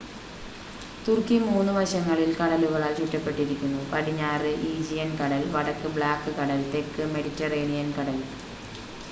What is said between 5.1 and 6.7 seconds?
കടൽ വടക്ക് ബ്ലാക്ക് കടൽ